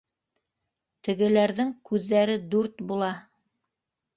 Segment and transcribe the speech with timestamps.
[1.07, 3.11] Тегеләрҙең күҙҙәре дүрт була.